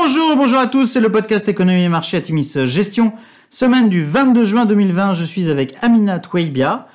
Bonjour, 0.00 0.36
bonjour 0.36 0.58
à 0.58 0.66
tous, 0.66 0.86
c'est 0.86 1.00
le 1.00 1.10
podcast 1.10 1.48
Économie 1.48 1.82
et 1.82 1.88
Marché 1.88 2.16
Atimis 2.16 2.52
Gestion. 2.64 3.12
Semaine 3.48 3.88
du 3.88 4.04
22 4.04 4.44
juin 4.44 4.66
2020, 4.66 5.14
je 5.14 5.24
suis 5.24 5.48
avec 5.48 5.76
Amina 5.82 6.18
Toueibia. 6.18 6.88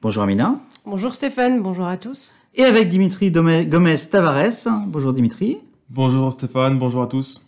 Bonjour 0.00 0.22
Amina. 0.22 0.58
Bonjour 0.86 1.14
Stéphane, 1.14 1.60
bonjour 1.60 1.86
à 1.86 1.98
tous. 1.98 2.34
Et 2.54 2.64
avec 2.64 2.88
Dimitri 2.88 3.30
Gomez 3.30 3.96
Tavares. 4.10 4.86
Bonjour 4.86 5.12
Dimitri. 5.12 5.58
Bonjour 5.90 6.32
Stéphane, 6.32 6.78
bonjour 6.78 7.02
à 7.02 7.06
tous. 7.06 7.46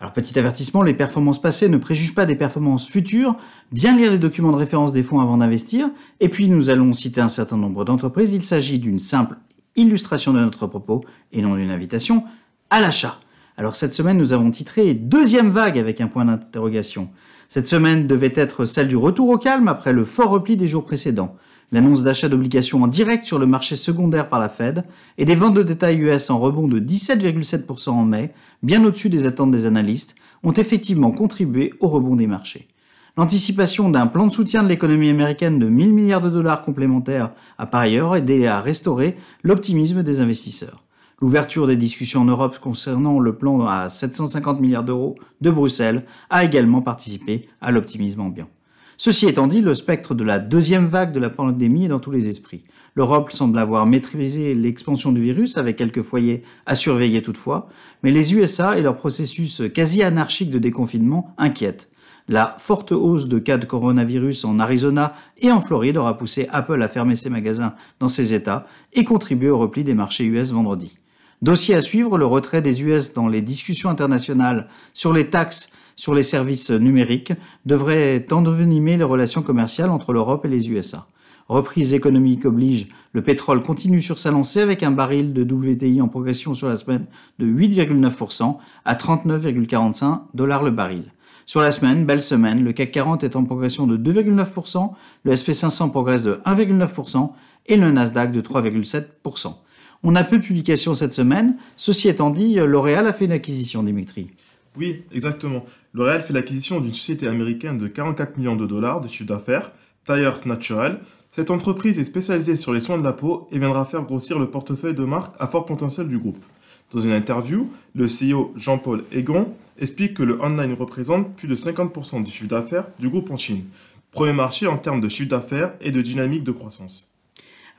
Alors 0.00 0.12
petit 0.12 0.38
avertissement, 0.38 0.82
les 0.82 0.94
performances 0.94 1.42
passées 1.42 1.68
ne 1.68 1.76
préjugent 1.76 2.14
pas 2.14 2.24
des 2.24 2.36
performances 2.36 2.88
futures. 2.88 3.36
Bien 3.72 3.96
lire 3.96 4.12
les 4.12 4.18
documents 4.18 4.52
de 4.52 4.56
référence 4.56 4.92
des 4.92 5.02
fonds 5.02 5.20
avant 5.20 5.38
d'investir. 5.38 5.90
Et 6.20 6.28
puis 6.28 6.48
nous 6.48 6.70
allons 6.70 6.92
citer 6.92 7.20
un 7.20 7.28
certain 7.28 7.56
nombre 7.56 7.84
d'entreprises. 7.84 8.32
Il 8.32 8.44
s'agit 8.44 8.78
d'une 8.78 9.00
simple 9.00 9.36
illustration 9.74 10.32
de 10.32 10.38
notre 10.38 10.68
propos 10.68 11.04
et 11.32 11.42
non 11.42 11.56
d'une 11.56 11.72
invitation 11.72 12.22
à 12.70 12.80
l'achat. 12.80 13.18
Alors 13.58 13.74
cette 13.74 13.92
semaine, 13.92 14.18
nous 14.18 14.32
avons 14.32 14.52
titré 14.52 14.94
Deuxième 14.94 15.50
vague 15.50 15.80
avec 15.80 16.00
un 16.00 16.06
point 16.06 16.24
d'interrogation. 16.24 17.08
Cette 17.48 17.66
semaine 17.66 18.06
devait 18.06 18.32
être 18.36 18.64
celle 18.64 18.86
du 18.86 18.94
retour 18.94 19.30
au 19.30 19.36
calme 19.36 19.66
après 19.66 19.92
le 19.92 20.04
fort 20.04 20.30
repli 20.30 20.56
des 20.56 20.68
jours 20.68 20.84
précédents. 20.84 21.34
L'annonce 21.72 22.04
d'achat 22.04 22.28
d'obligations 22.28 22.84
en 22.84 22.86
direct 22.86 23.24
sur 23.24 23.36
le 23.36 23.46
marché 23.46 23.74
secondaire 23.74 24.28
par 24.28 24.38
la 24.38 24.48
Fed 24.48 24.84
et 25.18 25.24
des 25.24 25.34
ventes 25.34 25.54
de 25.54 25.64
détail 25.64 25.96
US 25.96 26.30
en 26.30 26.38
rebond 26.38 26.68
de 26.68 26.78
17,7% 26.78 27.90
en 27.90 28.04
mai, 28.04 28.32
bien 28.62 28.84
au-dessus 28.84 29.10
des 29.10 29.26
attentes 29.26 29.50
des 29.50 29.66
analystes, 29.66 30.14
ont 30.44 30.52
effectivement 30.52 31.10
contribué 31.10 31.74
au 31.80 31.88
rebond 31.88 32.14
des 32.14 32.28
marchés. 32.28 32.68
L'anticipation 33.16 33.88
d'un 33.88 34.06
plan 34.06 34.28
de 34.28 34.32
soutien 34.32 34.62
de 34.62 34.68
l'économie 34.68 35.10
américaine 35.10 35.58
de 35.58 35.66
1000 35.66 35.92
milliards 35.92 36.20
de 36.20 36.30
dollars 36.30 36.64
complémentaires 36.64 37.32
a 37.58 37.66
par 37.66 37.80
ailleurs 37.80 38.14
aidé 38.14 38.46
à 38.46 38.60
restaurer 38.60 39.16
l'optimisme 39.42 40.04
des 40.04 40.20
investisseurs. 40.20 40.84
L'ouverture 41.20 41.66
des 41.66 41.74
discussions 41.74 42.20
en 42.20 42.26
Europe 42.26 42.60
concernant 42.60 43.18
le 43.18 43.34
plan 43.34 43.66
à 43.66 43.90
750 43.90 44.60
milliards 44.60 44.84
d'euros 44.84 45.16
de 45.40 45.50
Bruxelles 45.50 46.04
a 46.30 46.44
également 46.44 46.80
participé 46.80 47.48
à 47.60 47.72
l'optimisme 47.72 48.20
ambiant. 48.20 48.48
Ceci 48.96 49.26
étant 49.26 49.48
dit, 49.48 49.60
le 49.60 49.74
spectre 49.74 50.14
de 50.14 50.22
la 50.22 50.38
deuxième 50.38 50.86
vague 50.86 51.12
de 51.12 51.18
la 51.18 51.28
pandémie 51.28 51.86
est 51.86 51.88
dans 51.88 51.98
tous 51.98 52.12
les 52.12 52.28
esprits. 52.28 52.62
L'Europe 52.94 53.32
semble 53.32 53.58
avoir 53.58 53.84
maîtrisé 53.84 54.54
l'expansion 54.54 55.10
du 55.10 55.20
virus 55.20 55.56
avec 55.56 55.74
quelques 55.74 56.02
foyers 56.02 56.44
à 56.66 56.76
surveiller 56.76 57.20
toutefois, 57.20 57.68
mais 58.04 58.12
les 58.12 58.34
USA 58.34 58.78
et 58.78 58.82
leur 58.82 58.96
processus 58.96 59.62
quasi 59.74 60.04
anarchique 60.04 60.52
de 60.52 60.58
déconfinement 60.60 61.34
inquiètent. 61.36 61.90
La 62.28 62.54
forte 62.60 62.92
hausse 62.92 63.26
de 63.26 63.40
cas 63.40 63.58
de 63.58 63.66
coronavirus 63.66 64.44
en 64.44 64.60
Arizona 64.60 65.14
et 65.38 65.50
en 65.50 65.60
Floride 65.60 65.96
aura 65.96 66.16
poussé 66.16 66.46
Apple 66.52 66.80
à 66.80 66.88
fermer 66.88 67.16
ses 67.16 67.30
magasins 67.30 67.74
dans 67.98 68.08
ces 68.08 68.34
États 68.34 68.66
et 68.92 69.02
contribué 69.02 69.50
au 69.50 69.58
repli 69.58 69.82
des 69.82 69.94
marchés 69.94 70.24
US 70.24 70.52
vendredi. 70.52 70.96
Dossier 71.40 71.76
à 71.76 71.82
suivre, 71.82 72.18
le 72.18 72.26
retrait 72.26 72.62
des 72.62 72.82
US 72.82 73.12
dans 73.12 73.28
les 73.28 73.42
discussions 73.42 73.90
internationales 73.90 74.66
sur 74.92 75.12
les 75.12 75.30
taxes 75.30 75.70
sur 75.94 76.14
les 76.14 76.24
services 76.24 76.70
numériques 76.70 77.32
devrait 77.64 78.26
envenimer 78.32 78.96
les 78.96 79.04
relations 79.04 79.42
commerciales 79.42 79.90
entre 79.90 80.12
l'Europe 80.12 80.44
et 80.44 80.48
les 80.48 80.70
USA. 80.70 81.06
Reprise 81.48 81.94
économique 81.94 82.44
oblige, 82.44 82.88
le 83.12 83.22
pétrole 83.22 83.62
continue 83.62 84.02
sur 84.02 84.18
sa 84.18 84.32
lancée 84.32 84.60
avec 84.60 84.82
un 84.82 84.90
baril 84.90 85.32
de 85.32 85.42
WTI 85.42 86.00
en 86.00 86.08
progression 86.08 86.54
sur 86.54 86.68
la 86.68 86.76
semaine 86.76 87.06
de 87.38 87.46
8,9% 87.46 88.56
à 88.84 88.94
39,45 88.94 90.20
dollars 90.34 90.62
le 90.64 90.72
baril. 90.72 91.04
Sur 91.46 91.60
la 91.60 91.72
semaine, 91.72 92.04
belle 92.04 92.22
semaine, 92.22 92.62
le 92.62 92.72
CAC 92.72 92.90
40 92.90 93.24
est 93.24 93.36
en 93.36 93.44
progression 93.44 93.86
de 93.86 93.96
2,9%, 93.96 94.92
le 95.22 95.32
SP500 95.32 95.90
progresse 95.90 96.22
de 96.22 96.40
1,9% 96.44 97.30
et 97.66 97.76
le 97.76 97.90
Nasdaq 97.90 98.32
de 98.32 98.40
3,7%. 98.40 99.54
On 100.02 100.14
a 100.14 100.24
peu 100.24 100.38
de 100.38 100.44
publications 100.44 100.94
cette 100.94 101.14
semaine. 101.14 101.56
Ceci 101.76 102.08
étant 102.08 102.30
dit, 102.30 102.54
L'Oréal 102.54 103.06
a 103.06 103.12
fait 103.12 103.24
une 103.24 103.32
acquisition, 103.32 103.82
Dimitri. 103.82 104.28
Oui, 104.76 105.02
exactement. 105.12 105.64
L'Oréal 105.92 106.20
fait 106.20 106.32
l'acquisition 106.32 106.80
d'une 106.80 106.92
société 106.92 107.26
américaine 107.26 107.78
de 107.78 107.88
44 107.88 108.36
millions 108.36 108.54
de 108.54 108.66
dollars 108.66 109.00
de 109.00 109.08
chiffre 109.08 109.26
d'affaires, 109.26 109.72
Tires 110.04 110.46
Natural. 110.46 111.00
Cette 111.30 111.50
entreprise 111.50 111.98
est 111.98 112.04
spécialisée 112.04 112.56
sur 112.56 112.72
les 112.72 112.80
soins 112.80 112.96
de 112.96 113.02
la 113.02 113.12
peau 113.12 113.48
et 113.50 113.58
viendra 113.58 113.84
faire 113.84 114.02
grossir 114.02 114.38
le 114.38 114.48
portefeuille 114.48 114.94
de 114.94 115.04
marques 115.04 115.34
à 115.40 115.48
fort 115.48 115.64
potentiel 115.64 116.08
du 116.08 116.18
groupe. 116.18 116.44
Dans 116.92 117.00
une 117.00 117.12
interview, 117.12 117.70
le 117.94 118.06
CEO 118.06 118.52
Jean-Paul 118.56 119.04
Egon 119.12 119.52
explique 119.78 120.14
que 120.14 120.22
le 120.22 120.40
online 120.40 120.72
représente 120.72 121.34
plus 121.36 121.48
de 121.48 121.56
50% 121.56 122.22
du 122.22 122.30
chiffre 122.30 122.48
d'affaires 122.48 122.86
du 122.98 123.08
groupe 123.08 123.30
en 123.30 123.36
Chine, 123.36 123.64
premier 124.10 124.32
marché 124.32 124.66
en 124.66 124.78
termes 124.78 125.00
de 125.00 125.08
chiffre 125.08 125.28
d'affaires 125.28 125.74
et 125.80 125.90
de 125.90 126.00
dynamique 126.00 126.44
de 126.44 126.52
croissance. 126.52 127.10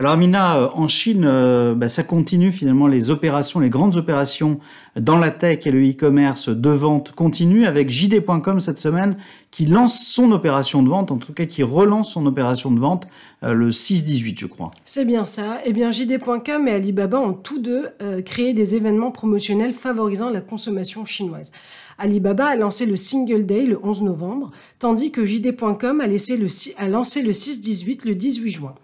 Alors 0.01 0.13
Amina, 0.13 0.55
euh, 0.55 0.69
en 0.75 0.87
Chine, 0.87 1.25
euh, 1.25 1.75
bah, 1.75 1.89
ça 1.89 2.03
continue 2.03 2.53
finalement 2.53 2.87
les 2.87 3.11
opérations, 3.11 3.59
les 3.59 3.69
grandes 3.69 3.97
opérations 3.97 4.61
dans 4.95 5.17
la 5.17 5.29
tech 5.29 5.67
et 5.67 5.71
le 5.71 5.85
e-commerce 5.85 6.47
de 6.47 6.69
vente 6.69 7.11
continuent 7.11 7.65
avec 7.65 7.89
JD.com 7.89 8.61
cette 8.61 8.79
semaine 8.79 9.17
qui 9.51 9.65
lance 9.65 10.07
son 10.07 10.31
opération 10.31 10.83
de 10.83 10.89
vente, 10.89 11.11
en 11.11 11.17
tout 11.17 11.33
cas 11.33 11.45
qui 11.45 11.63
relance 11.63 12.13
son 12.13 12.25
opération 12.27 12.71
de 12.71 12.79
vente 12.79 13.07
euh, 13.43 13.51
le 13.51 13.71
6-18 13.71 14.39
je 14.39 14.45
crois. 14.45 14.71
C'est 14.85 15.03
bien 15.03 15.25
ça. 15.25 15.57
Eh 15.65 15.73
bien 15.73 15.91
JD.com 15.91 16.69
et 16.69 16.71
Alibaba 16.71 17.19
ont 17.19 17.33
tous 17.33 17.59
deux 17.59 17.89
créé 18.25 18.53
des 18.53 18.75
événements 18.75 19.11
promotionnels 19.11 19.73
favorisant 19.73 20.29
la 20.29 20.39
consommation 20.39 21.03
chinoise. 21.03 21.51
Alibaba 21.97 22.45
a 22.45 22.55
lancé 22.55 22.85
le 22.85 22.95
Single 22.95 23.45
Day 23.45 23.65
le 23.65 23.77
11 23.83 24.03
novembre, 24.03 24.51
tandis 24.79 25.11
que 25.11 25.25
JD.com 25.25 25.99
a, 25.99 26.05
a 26.05 26.87
lancé 26.87 27.21
le 27.21 27.31
6-18 27.31 28.07
le 28.07 28.15
18 28.15 28.49
juin. 28.49 28.75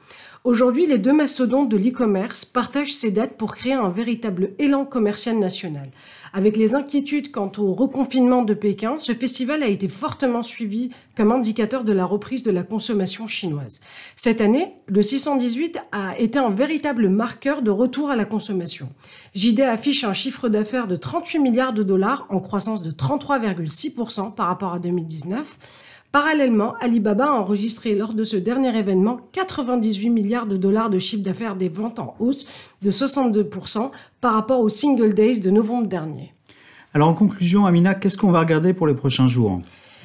Aujourd'hui, 0.46 0.86
les 0.86 1.00
deux 1.00 1.12
mastodontes 1.12 1.70
de 1.70 1.76
l'e-commerce 1.76 2.46
partagent 2.46 2.94
ces 2.94 3.10
dates 3.10 3.36
pour 3.36 3.56
créer 3.56 3.74
un 3.74 3.90
véritable 3.90 4.52
élan 4.60 4.86
commercial 4.86 5.40
national. 5.40 5.90
Avec 6.34 6.56
les 6.56 6.76
inquiétudes 6.76 7.32
quant 7.32 7.52
au 7.58 7.74
reconfinement 7.74 8.44
de 8.44 8.54
Pékin, 8.54 9.00
ce 9.00 9.14
festival 9.14 9.64
a 9.64 9.68
été 9.68 9.88
fortement 9.88 10.44
suivi 10.44 10.92
comme 11.18 11.32
indicateur 11.32 11.84
de 11.84 11.92
la 11.92 12.06
reprise 12.06 12.44
de 12.44 12.52
la 12.52 12.62
consommation 12.62 13.26
chinoise. 13.26 13.82
Cette 14.16 14.40
année, 14.40 14.76
le 14.86 15.02
618 15.02 15.80
a 15.92 16.16
été 16.20 16.38
un 16.38 16.52
véritable 16.52 17.10
marqueur 17.10 17.64
de 17.64 17.72
retour 17.72 18.12
à 18.12 18.16
la 18.16 18.26
consommation. 18.26 18.90
JD 19.34 19.62
affiche 19.62 20.04
un 20.04 20.14
chiffre 20.14 20.48
d'affaires 20.48 20.86
de 20.86 20.96
38 20.96 21.40
milliards 21.40 21.74
de 21.74 21.82
dollars 21.82 22.28
en 22.30 22.40
croissance 22.40 22.84
de 22.84 22.92
33,6% 22.92 24.36
par 24.36 24.46
rapport 24.46 24.76
à 24.76 24.80
2019 24.80 25.58
Parallèlement, 26.16 26.76
Alibaba 26.80 27.26
a 27.26 27.32
enregistré 27.34 27.94
lors 27.94 28.14
de 28.14 28.24
ce 28.24 28.38
dernier 28.38 28.74
événement 28.78 29.20
98 29.34 30.10
milliards 30.10 30.46
de 30.46 30.56
dollars 30.56 30.90
de 30.90 30.98
chiffre 30.98 31.22
d'affaires 31.22 31.58
des 31.58 31.68
ventes 31.68 32.00
en 32.00 32.16
hausse 32.20 32.74
de 32.82 32.90
62% 32.90 33.92
par 34.22 34.34
rapport 34.34 34.62
aux 34.62 34.70
single 34.70 35.14
days 35.14 35.42
de 35.42 35.50
novembre 35.50 35.88
dernier. 35.88 36.32
Alors 36.94 37.10
en 37.10 37.14
conclusion, 37.14 37.66
Amina, 37.66 37.96
qu'est-ce 37.96 38.18
qu'on 38.18 38.32
va 38.32 38.40
regarder 38.40 38.72
pour 38.72 38.88
les 38.88 38.94
prochains 38.94 39.28
jours? 39.28 39.58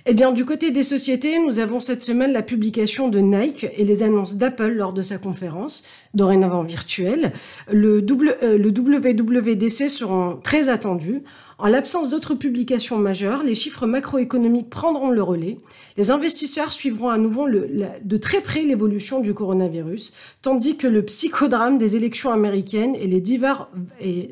Eh 0.06 0.14
bien, 0.14 0.32
du 0.32 0.44
côté 0.44 0.70
des 0.70 0.82
sociétés, 0.82 1.38
nous 1.38 1.58
avons 1.58 1.80
cette 1.80 2.02
semaine 2.02 2.32
la 2.32 2.42
publication 2.42 3.08
de 3.08 3.18
Nike 3.18 3.66
et 3.76 3.84
les 3.84 4.02
annonces 4.02 4.36
d'Apple 4.36 4.72
lors 4.72 4.92
de 4.92 5.02
sa 5.02 5.18
conférence, 5.18 5.84
dorénavant 6.14 6.62
virtuelle. 6.62 7.32
Le, 7.70 8.04
euh, 8.42 8.58
WWDC 8.58 9.88
seront 9.88 10.38
très 10.42 10.68
attendus. 10.70 11.22
En 11.58 11.68
l'absence 11.68 12.08
d'autres 12.08 12.34
publications 12.34 12.96
majeures, 12.96 13.42
les 13.42 13.54
chiffres 13.54 13.86
macroéconomiques 13.86 14.70
prendront 14.70 15.10
le 15.10 15.22
relais. 15.22 15.58
Les 15.98 16.10
investisseurs 16.10 16.72
suivront 16.72 17.10
à 17.10 17.18
nouveau 17.18 17.46
de 17.48 18.16
très 18.16 18.40
près 18.40 18.62
l'évolution 18.62 19.20
du 19.20 19.34
coronavirus, 19.34 20.14
tandis 20.40 20.78
que 20.78 20.86
le 20.86 21.04
psychodrame 21.04 21.76
des 21.76 21.96
élections 21.96 22.30
américaines 22.30 22.94
et 22.94 23.06
les 23.06 23.20
divers 23.20 23.68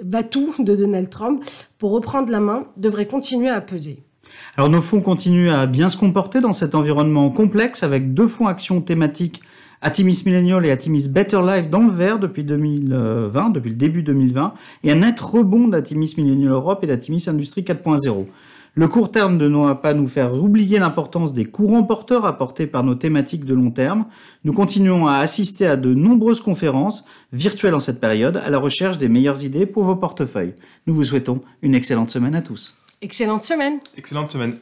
batous 0.02 0.54
de 0.58 0.74
Donald 0.74 1.10
Trump 1.10 1.44
pour 1.76 1.90
reprendre 1.90 2.32
la 2.32 2.40
main 2.40 2.68
devraient 2.78 3.06
continuer 3.06 3.50
à 3.50 3.60
peser. 3.60 4.07
Alors 4.56 4.70
nos 4.70 4.82
fonds 4.82 5.00
continuent 5.00 5.50
à 5.50 5.66
bien 5.66 5.88
se 5.88 5.96
comporter 5.96 6.40
dans 6.40 6.52
cet 6.52 6.74
environnement 6.74 7.30
complexe 7.30 7.82
avec 7.82 8.14
deux 8.14 8.28
fonds 8.28 8.46
actions 8.46 8.80
thématiques 8.80 9.42
Atimis 9.80 10.22
Millennial 10.26 10.66
et 10.66 10.72
Atimis 10.72 11.08
Better 11.08 11.40
Life 11.40 11.68
dans 11.68 11.84
le 11.84 11.92
vert 11.92 12.18
depuis 12.18 12.42
2020, 12.42 13.50
depuis 13.50 13.70
le 13.70 13.76
début 13.76 14.02
2020, 14.02 14.54
et 14.82 14.90
un 14.90 14.96
net 14.96 15.20
rebond 15.20 15.68
d'Atimis 15.68 16.14
Millennial 16.16 16.50
Europe 16.50 16.82
et 16.82 16.88
d'Atimis 16.88 17.24
Industrie 17.28 17.62
4.0. 17.62 18.26
Le 18.74 18.86
court 18.86 19.10
terme 19.10 19.36
ne 19.36 19.48
doit 19.48 19.80
pas 19.80 19.94
nous 19.94 20.06
faire 20.06 20.34
oublier 20.34 20.78
l'importance 20.78 21.32
des 21.32 21.44
courants 21.44 21.82
porteurs 21.82 22.26
apportés 22.26 22.66
par 22.66 22.84
nos 22.84 22.94
thématiques 22.94 23.44
de 23.44 23.54
long 23.54 23.70
terme. 23.70 24.06
Nous 24.44 24.52
continuons 24.52 25.06
à 25.06 25.14
assister 25.14 25.66
à 25.66 25.76
de 25.76 25.94
nombreuses 25.94 26.40
conférences 26.40 27.04
virtuelles 27.32 27.74
en 27.74 27.80
cette 27.80 28.00
période 28.00 28.36
à 28.36 28.50
la 28.50 28.58
recherche 28.58 28.98
des 28.98 29.08
meilleures 29.08 29.44
idées 29.44 29.66
pour 29.66 29.84
vos 29.84 29.96
portefeuilles. 29.96 30.54
Nous 30.86 30.94
vous 30.94 31.04
souhaitons 31.04 31.40
une 31.62 31.74
excellente 31.74 32.10
semaine 32.10 32.34
à 32.34 32.42
tous. 32.42 32.78
Excellente 33.00 33.46
semaine. 33.46 33.80
Excellente 33.96 34.32
semaine. 34.32 34.60